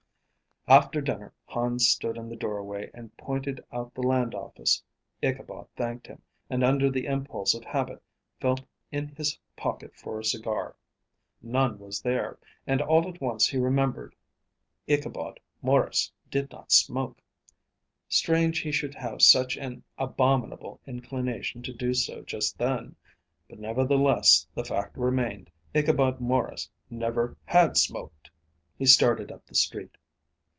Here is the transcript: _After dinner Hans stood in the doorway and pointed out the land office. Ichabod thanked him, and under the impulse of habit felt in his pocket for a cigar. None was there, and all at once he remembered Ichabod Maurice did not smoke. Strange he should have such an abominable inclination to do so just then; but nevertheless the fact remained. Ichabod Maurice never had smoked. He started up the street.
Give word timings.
_After 0.73 1.01
dinner 1.01 1.33
Hans 1.47 1.87
stood 1.89 2.17
in 2.17 2.29
the 2.29 2.35
doorway 2.37 2.91
and 2.93 3.17
pointed 3.17 3.65
out 3.73 3.93
the 3.93 4.03
land 4.03 4.33
office. 4.33 4.81
Ichabod 5.21 5.67
thanked 5.75 6.07
him, 6.07 6.21
and 6.49 6.63
under 6.63 6.89
the 6.89 7.07
impulse 7.07 7.53
of 7.55 7.65
habit 7.65 8.01
felt 8.39 8.61
in 8.91 9.09
his 9.09 9.37
pocket 9.57 9.93
for 9.97 10.17
a 10.19 10.23
cigar. 10.23 10.77
None 11.41 11.77
was 11.79 11.99
there, 11.99 12.37
and 12.67 12.79
all 12.79 13.09
at 13.09 13.19
once 13.19 13.47
he 13.47 13.57
remembered 13.57 14.15
Ichabod 14.87 15.39
Maurice 15.61 16.09
did 16.29 16.49
not 16.51 16.71
smoke. 16.71 17.19
Strange 18.07 18.59
he 18.59 18.71
should 18.71 18.93
have 18.95 19.21
such 19.23 19.57
an 19.57 19.83
abominable 19.97 20.79
inclination 20.87 21.63
to 21.63 21.73
do 21.73 21.93
so 21.95 22.21
just 22.21 22.57
then; 22.57 22.95
but 23.49 23.59
nevertheless 23.59 24.47
the 24.55 24.63
fact 24.63 24.95
remained. 24.95 25.49
Ichabod 25.73 26.21
Maurice 26.21 26.69
never 26.89 27.35
had 27.45 27.75
smoked. 27.75 28.29
He 28.77 28.85
started 28.85 29.31
up 29.33 29.45
the 29.47 29.55
street. 29.55 29.97